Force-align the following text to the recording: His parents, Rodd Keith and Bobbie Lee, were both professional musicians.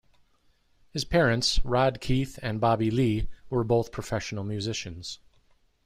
His 0.89 1.05
parents, 1.05 1.59
Rodd 1.63 2.01
Keith 2.01 2.39
and 2.41 2.59
Bobbie 2.59 2.89
Lee, 2.89 3.27
were 3.51 3.63
both 3.63 3.91
professional 3.91 4.43
musicians. 4.43 5.19